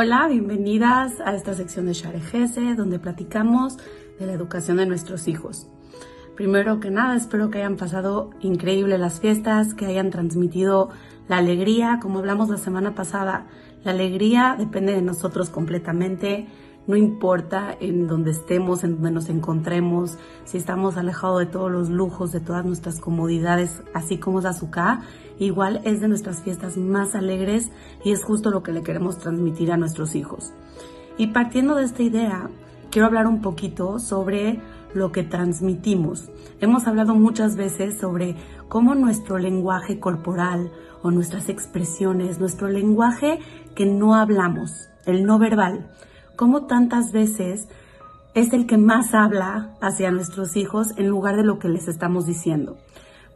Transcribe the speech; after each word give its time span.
Hola, 0.00 0.28
bienvenidas 0.28 1.18
a 1.18 1.34
esta 1.34 1.54
sección 1.54 1.86
de 1.86 1.92
Sharegese, 1.92 2.76
donde 2.76 3.00
platicamos 3.00 3.78
de 4.20 4.26
la 4.26 4.32
educación 4.32 4.76
de 4.76 4.86
nuestros 4.86 5.26
hijos. 5.26 5.66
Primero 6.36 6.78
que 6.78 6.92
nada, 6.92 7.16
espero 7.16 7.50
que 7.50 7.58
hayan 7.58 7.76
pasado 7.76 8.30
increíble 8.38 8.96
las 8.96 9.18
fiestas, 9.18 9.74
que 9.74 9.86
hayan 9.86 10.10
transmitido 10.10 10.90
la 11.26 11.38
alegría, 11.38 11.98
como 12.00 12.20
hablamos 12.20 12.48
la 12.48 12.58
semana 12.58 12.94
pasada. 12.94 13.48
La 13.82 13.90
alegría 13.90 14.54
depende 14.56 14.92
de 14.92 15.02
nosotros 15.02 15.50
completamente 15.50 16.46
no 16.88 16.96
importa 16.96 17.76
en 17.78 18.08
donde 18.08 18.30
estemos, 18.30 18.82
en 18.82 18.94
donde 18.94 19.10
nos 19.10 19.28
encontremos, 19.28 20.18
si 20.44 20.56
estamos 20.56 20.96
alejados 20.96 21.40
de 21.40 21.46
todos 21.46 21.70
los 21.70 21.90
lujos, 21.90 22.32
de 22.32 22.40
todas 22.40 22.64
nuestras 22.64 22.98
comodidades, 22.98 23.82
así 23.92 24.16
como 24.16 24.40
es 24.40 24.46
azúcar, 24.46 25.00
igual 25.38 25.82
es 25.84 26.00
de 26.00 26.08
nuestras 26.08 26.42
fiestas 26.42 26.78
más 26.78 27.14
alegres 27.14 27.70
y 28.02 28.12
es 28.12 28.24
justo 28.24 28.50
lo 28.50 28.62
que 28.62 28.72
le 28.72 28.82
queremos 28.82 29.18
transmitir 29.18 29.70
a 29.70 29.76
nuestros 29.76 30.16
hijos. 30.16 30.54
Y 31.18 31.28
partiendo 31.28 31.76
de 31.76 31.84
esta 31.84 32.02
idea, 32.02 32.48
quiero 32.90 33.06
hablar 33.06 33.26
un 33.26 33.42
poquito 33.42 33.98
sobre 33.98 34.62
lo 34.94 35.12
que 35.12 35.24
transmitimos. 35.24 36.30
Hemos 36.58 36.86
hablado 36.86 37.14
muchas 37.14 37.56
veces 37.56 37.98
sobre 37.98 38.34
cómo 38.68 38.94
nuestro 38.94 39.36
lenguaje 39.36 40.00
corporal 40.00 40.72
o 41.02 41.10
nuestras 41.10 41.50
expresiones, 41.50 42.40
nuestro 42.40 42.68
lenguaje 42.68 43.40
que 43.74 43.84
no 43.84 44.14
hablamos, 44.14 44.88
el 45.04 45.24
no 45.24 45.38
verbal, 45.38 45.90
cómo 46.38 46.66
tantas 46.66 47.10
veces 47.10 47.66
es 48.34 48.52
el 48.52 48.68
que 48.68 48.78
más 48.78 49.12
habla 49.12 49.74
hacia 49.80 50.12
nuestros 50.12 50.54
hijos 50.56 50.96
en 50.96 51.08
lugar 51.08 51.34
de 51.34 51.42
lo 51.42 51.58
que 51.58 51.68
les 51.68 51.88
estamos 51.88 52.26
diciendo. 52.26 52.76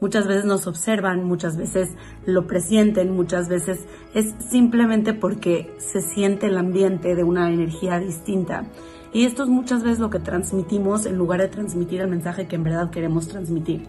Muchas 0.00 0.28
veces 0.28 0.44
nos 0.44 0.68
observan, 0.68 1.24
muchas 1.24 1.56
veces 1.56 1.88
lo 2.26 2.46
presienten, 2.46 3.10
muchas 3.10 3.48
veces 3.48 3.80
es 4.14 4.32
simplemente 4.50 5.14
porque 5.14 5.74
se 5.78 6.00
siente 6.00 6.46
el 6.46 6.56
ambiente 6.56 7.16
de 7.16 7.24
una 7.24 7.52
energía 7.52 7.98
distinta. 7.98 8.66
Y 9.12 9.24
esto 9.24 9.42
es 9.42 9.48
muchas 9.48 9.82
veces 9.82 9.98
lo 9.98 10.08
que 10.08 10.20
transmitimos 10.20 11.04
en 11.04 11.16
lugar 11.18 11.40
de 11.40 11.48
transmitir 11.48 12.02
el 12.02 12.08
mensaje 12.08 12.46
que 12.46 12.54
en 12.54 12.62
verdad 12.62 12.90
queremos 12.90 13.26
transmitir. 13.26 13.88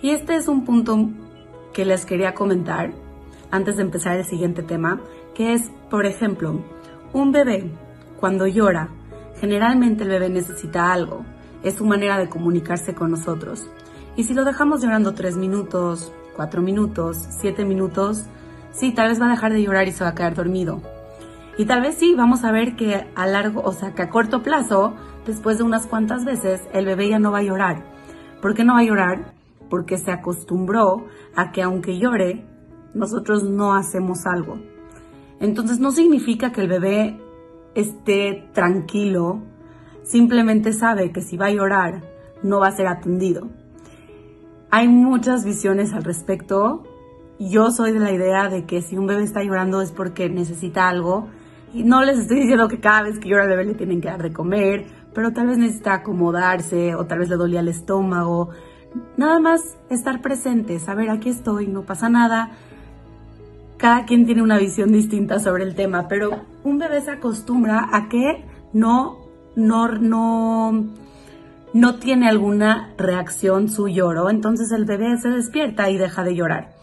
Y 0.00 0.10
este 0.10 0.36
es 0.36 0.48
un 0.48 0.64
punto 0.64 1.10
que 1.74 1.84
les 1.84 2.06
quería 2.06 2.32
comentar 2.32 2.94
antes 3.50 3.76
de 3.76 3.82
empezar 3.82 4.16
el 4.16 4.24
siguiente 4.24 4.62
tema, 4.62 5.02
que 5.34 5.52
es, 5.52 5.70
por 5.90 6.06
ejemplo, 6.06 6.60
un 7.14 7.30
bebé, 7.30 7.70
cuando 8.18 8.46
llora, 8.48 8.88
generalmente 9.40 10.02
el 10.02 10.10
bebé 10.10 10.28
necesita 10.28 10.92
algo. 10.92 11.24
Es 11.62 11.74
su 11.76 11.86
manera 11.86 12.18
de 12.18 12.28
comunicarse 12.28 12.92
con 12.94 13.12
nosotros. 13.12 13.70
Y 14.16 14.24
si 14.24 14.34
lo 14.34 14.44
dejamos 14.44 14.82
llorando 14.82 15.14
tres 15.14 15.36
minutos, 15.36 16.12
cuatro 16.34 16.60
minutos, 16.60 17.16
siete 17.40 17.64
minutos, 17.64 18.26
sí, 18.72 18.92
tal 18.92 19.08
vez 19.08 19.20
va 19.20 19.26
a 19.26 19.30
dejar 19.30 19.52
de 19.52 19.62
llorar 19.62 19.86
y 19.86 19.92
se 19.92 20.02
va 20.02 20.10
a 20.10 20.14
quedar 20.14 20.34
dormido. 20.34 20.82
Y 21.56 21.66
tal 21.66 21.82
vez 21.82 21.94
sí, 21.94 22.16
vamos 22.16 22.42
a 22.42 22.50
ver 22.50 22.74
que 22.74 23.06
a 23.14 23.26
largo, 23.28 23.62
o 23.62 23.72
sea, 23.72 23.94
que 23.94 24.02
a 24.02 24.10
corto 24.10 24.42
plazo, 24.42 24.94
después 25.24 25.58
de 25.58 25.64
unas 25.64 25.86
cuantas 25.86 26.24
veces, 26.24 26.62
el 26.72 26.84
bebé 26.84 27.08
ya 27.10 27.20
no 27.20 27.30
va 27.30 27.38
a 27.38 27.42
llorar. 27.42 27.84
¿Por 28.42 28.54
qué 28.54 28.64
no 28.64 28.74
va 28.74 28.80
a 28.80 28.84
llorar? 28.84 29.34
Porque 29.70 29.98
se 29.98 30.10
acostumbró 30.10 31.06
a 31.36 31.52
que 31.52 31.62
aunque 31.62 31.96
llore, 31.96 32.44
nosotros 32.92 33.44
no 33.44 33.72
hacemos 33.72 34.26
algo. 34.26 34.73
Entonces 35.40 35.78
no 35.78 35.90
significa 35.92 36.52
que 36.52 36.62
el 36.62 36.68
bebé 36.68 37.20
esté 37.74 38.48
tranquilo, 38.52 39.42
simplemente 40.02 40.72
sabe 40.72 41.12
que 41.12 41.20
si 41.20 41.36
va 41.36 41.46
a 41.46 41.50
llorar 41.50 42.02
no 42.42 42.60
va 42.60 42.68
a 42.68 42.72
ser 42.72 42.86
atendido. 42.86 43.48
Hay 44.70 44.88
muchas 44.88 45.44
visiones 45.44 45.92
al 45.92 46.04
respecto. 46.04 46.82
Yo 47.38 47.70
soy 47.70 47.92
de 47.92 48.00
la 48.00 48.12
idea 48.12 48.48
de 48.48 48.64
que 48.64 48.82
si 48.82 48.96
un 48.96 49.06
bebé 49.06 49.22
está 49.22 49.42
llorando 49.42 49.80
es 49.80 49.92
porque 49.92 50.28
necesita 50.28 50.88
algo. 50.88 51.28
Y 51.72 51.82
no 51.84 52.04
les 52.04 52.18
estoy 52.18 52.40
diciendo 52.40 52.68
que 52.68 52.80
cada 52.80 53.02
vez 53.02 53.18
que 53.18 53.28
llora 53.28 53.44
el 53.44 53.50
bebé 53.50 53.64
le 53.64 53.74
tienen 53.74 54.00
que 54.00 54.08
dar 54.08 54.22
de 54.22 54.32
comer, 54.32 54.86
pero 55.12 55.32
tal 55.32 55.48
vez 55.48 55.58
necesita 55.58 55.94
acomodarse 55.94 56.94
o 56.94 57.06
tal 57.06 57.20
vez 57.20 57.28
le 57.28 57.36
dolía 57.36 57.60
el 57.60 57.68
estómago. 57.68 58.50
Nada 59.16 59.40
más 59.40 59.76
estar 59.90 60.20
presente, 60.20 60.78
saber 60.78 61.10
aquí 61.10 61.30
estoy, 61.30 61.66
no 61.66 61.82
pasa 61.82 62.08
nada 62.08 62.52
cada 63.84 64.06
quien 64.06 64.24
tiene 64.24 64.40
una 64.40 64.56
visión 64.56 64.92
distinta 64.92 65.38
sobre 65.40 65.62
el 65.62 65.74
tema, 65.74 66.08
pero 66.08 66.46
un 66.62 66.78
bebé 66.78 67.02
se 67.02 67.10
acostumbra 67.10 67.90
a 67.92 68.08
que 68.08 68.42
no, 68.72 69.18
no, 69.56 69.88
no, 69.88 70.86
no 71.74 71.94
tiene 71.96 72.26
alguna 72.26 72.94
reacción 72.96 73.68
su 73.68 73.88
lloro, 73.88 74.30
entonces 74.30 74.72
el 74.72 74.86
bebé 74.86 75.18
se 75.18 75.28
despierta 75.28 75.90
y 75.90 75.98
deja 75.98 76.24
de 76.24 76.34
llorar. 76.34 76.74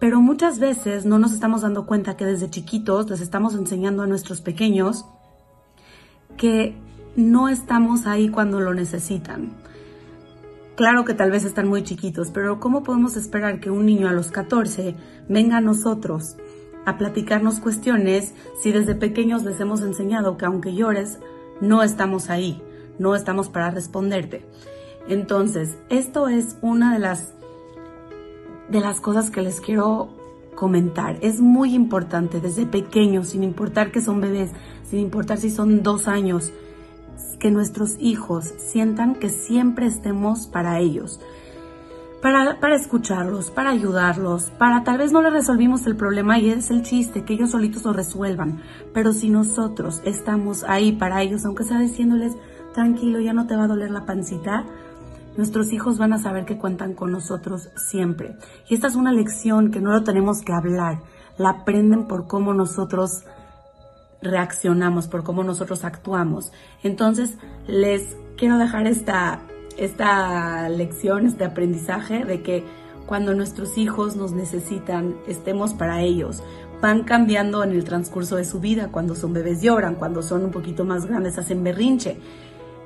Pero 0.00 0.22
muchas 0.22 0.58
veces 0.58 1.04
no 1.04 1.18
nos 1.18 1.34
estamos 1.34 1.60
dando 1.60 1.84
cuenta 1.84 2.16
que 2.16 2.24
desde 2.24 2.48
chiquitos 2.48 3.10
les 3.10 3.20
estamos 3.20 3.54
enseñando 3.56 4.04
a 4.04 4.06
nuestros 4.06 4.40
pequeños 4.40 5.04
que 6.38 6.74
no 7.14 7.50
estamos 7.50 8.06
ahí 8.06 8.30
cuando 8.30 8.60
lo 8.60 8.72
necesitan. 8.72 9.52
Claro 10.76 11.06
que 11.06 11.14
tal 11.14 11.30
vez 11.30 11.44
están 11.44 11.68
muy 11.68 11.82
chiquitos, 11.84 12.30
pero 12.30 12.60
¿cómo 12.60 12.82
podemos 12.82 13.16
esperar 13.16 13.60
que 13.60 13.70
un 13.70 13.86
niño 13.86 14.08
a 14.08 14.12
los 14.12 14.30
14 14.30 14.94
venga 15.26 15.56
a 15.56 15.62
nosotros 15.62 16.36
a 16.84 16.98
platicarnos 16.98 17.60
cuestiones 17.60 18.34
si 18.60 18.72
desde 18.72 18.94
pequeños 18.94 19.42
les 19.42 19.58
hemos 19.58 19.80
enseñado 19.80 20.36
que 20.36 20.44
aunque 20.44 20.74
llores, 20.74 21.18
no 21.62 21.82
estamos 21.82 22.28
ahí, 22.28 22.62
no 22.98 23.16
estamos 23.16 23.48
para 23.48 23.70
responderte? 23.70 24.44
Entonces, 25.08 25.78
esto 25.88 26.28
es 26.28 26.58
una 26.60 26.92
de 26.92 26.98
las 26.98 27.32
de 28.68 28.80
las 28.80 29.00
cosas 29.00 29.30
que 29.30 29.40
les 29.40 29.62
quiero 29.62 30.10
comentar. 30.56 31.16
Es 31.22 31.40
muy 31.40 31.74
importante 31.74 32.38
desde 32.38 32.66
pequeños, 32.66 33.28
sin 33.28 33.44
importar 33.44 33.92
que 33.92 34.02
son 34.02 34.20
bebés, 34.20 34.50
sin 34.84 34.98
importar 34.98 35.38
si 35.38 35.48
son 35.48 35.82
dos 35.82 36.06
años, 36.06 36.52
que 37.38 37.50
nuestros 37.50 37.96
hijos 37.98 38.52
sientan 38.58 39.14
que 39.14 39.28
siempre 39.28 39.86
estemos 39.86 40.46
para 40.46 40.78
ellos. 40.78 41.20
Para, 42.22 42.58
para, 42.58 42.74
escucharlos, 42.74 43.50
para 43.50 43.70
ayudarlos, 43.70 44.50
para 44.58 44.82
tal 44.84 44.98
vez 44.98 45.12
no 45.12 45.22
les 45.22 45.32
resolvimos 45.32 45.86
el 45.86 45.96
problema 45.96 46.38
y 46.38 46.50
es 46.50 46.70
el 46.70 46.82
chiste, 46.82 47.24
que 47.24 47.34
ellos 47.34 47.50
solitos 47.50 47.84
lo 47.84 47.92
resuelvan. 47.92 48.60
Pero 48.92 49.12
si 49.12 49.30
nosotros 49.30 50.00
estamos 50.04 50.64
ahí 50.64 50.92
para 50.92 51.22
ellos, 51.22 51.44
aunque 51.44 51.64
sea 51.64 51.78
diciéndoles, 51.78 52.32
tranquilo, 52.74 53.20
ya 53.20 53.32
no 53.32 53.46
te 53.46 53.56
va 53.56 53.64
a 53.64 53.68
doler 53.68 53.90
la 53.90 54.06
pancita, 54.06 54.64
nuestros 55.36 55.72
hijos 55.72 55.98
van 55.98 56.12
a 56.12 56.18
saber 56.18 56.46
que 56.46 56.58
cuentan 56.58 56.94
con 56.94 57.12
nosotros 57.12 57.70
siempre. 57.76 58.36
Y 58.68 58.74
esta 58.74 58.88
es 58.88 58.96
una 58.96 59.12
lección 59.12 59.70
que 59.70 59.80
no 59.80 59.92
lo 59.92 60.02
tenemos 60.02 60.40
que 60.42 60.52
hablar, 60.52 61.00
la 61.38 61.50
aprenden 61.50 62.06
por 62.06 62.26
cómo 62.26 62.54
nosotros 62.54 63.24
reaccionamos, 64.22 65.08
por 65.08 65.24
cómo 65.24 65.44
nosotros 65.44 65.84
actuamos. 65.84 66.52
Entonces, 66.82 67.36
les 67.66 68.16
quiero 68.36 68.58
dejar 68.58 68.86
esta, 68.86 69.40
esta 69.76 70.68
lección, 70.68 71.26
este 71.26 71.44
aprendizaje 71.44 72.24
de 72.24 72.42
que 72.42 72.64
cuando 73.06 73.34
nuestros 73.34 73.78
hijos 73.78 74.16
nos 74.16 74.32
necesitan, 74.32 75.14
estemos 75.28 75.74
para 75.74 76.02
ellos. 76.02 76.42
Van 76.82 77.04
cambiando 77.04 77.64
en 77.64 77.70
el 77.70 77.84
transcurso 77.84 78.36
de 78.36 78.44
su 78.44 78.60
vida, 78.60 78.88
cuando 78.90 79.14
son 79.14 79.32
bebés 79.32 79.62
lloran, 79.62 79.94
cuando 79.94 80.22
son 80.22 80.44
un 80.44 80.50
poquito 80.50 80.84
más 80.84 81.06
grandes 81.06 81.38
hacen 81.38 81.62
berrinche. 81.62 82.18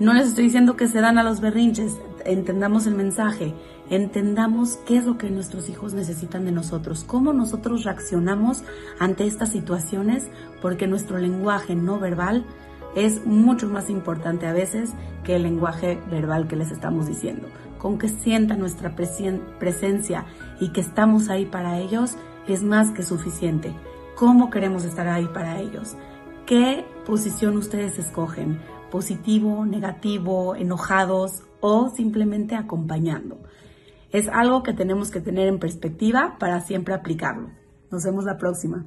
No 0.00 0.12
les 0.12 0.28
estoy 0.28 0.44
diciendo 0.44 0.76
que 0.76 0.86
se 0.86 1.00
dan 1.00 1.18
a 1.18 1.24
los 1.24 1.40
berrinches, 1.40 1.98
entendamos 2.24 2.86
el 2.86 2.94
mensaje, 2.94 3.52
entendamos 3.90 4.78
qué 4.86 4.96
es 4.96 5.04
lo 5.04 5.18
que 5.18 5.28
nuestros 5.28 5.68
hijos 5.68 5.92
necesitan 5.92 6.44
de 6.44 6.52
nosotros, 6.52 7.02
cómo 7.02 7.32
nosotros 7.32 7.82
reaccionamos 7.82 8.62
ante 9.00 9.26
estas 9.26 9.50
situaciones, 9.50 10.28
porque 10.62 10.86
nuestro 10.86 11.18
lenguaje 11.18 11.74
no 11.74 11.98
verbal 11.98 12.44
es 12.94 13.26
mucho 13.26 13.68
más 13.68 13.90
importante 13.90 14.46
a 14.46 14.52
veces 14.52 14.90
que 15.24 15.34
el 15.34 15.42
lenguaje 15.42 16.00
verbal 16.08 16.46
que 16.46 16.54
les 16.54 16.70
estamos 16.70 17.08
diciendo. 17.08 17.48
Con 17.78 17.98
que 17.98 18.08
sientan 18.08 18.60
nuestra 18.60 18.94
presencia 18.94 20.26
y 20.60 20.68
que 20.68 20.80
estamos 20.80 21.28
ahí 21.28 21.44
para 21.44 21.80
ellos 21.80 22.16
es 22.46 22.62
más 22.62 22.92
que 22.92 23.02
suficiente. 23.02 23.74
¿Cómo 24.14 24.48
queremos 24.48 24.84
estar 24.84 25.08
ahí 25.08 25.26
para 25.26 25.60
ellos? 25.60 25.96
¿Qué 26.48 26.82
posición 27.04 27.58
ustedes 27.58 27.98
escogen? 27.98 28.58
positivo, 28.90 29.66
negativo, 29.66 30.56
enojados 30.56 31.42
o 31.60 31.90
simplemente 31.90 32.54
acompañando. 32.54 33.38
Es 34.12 34.28
algo 34.28 34.62
que 34.62 34.72
tenemos 34.72 35.10
que 35.10 35.20
tener 35.20 35.46
en 35.46 35.58
perspectiva 35.58 36.36
para 36.40 36.62
siempre 36.62 36.94
aplicarlo. 36.94 37.50
Nos 37.90 38.02
vemos 38.04 38.24
la 38.24 38.38
próxima. 38.38 38.86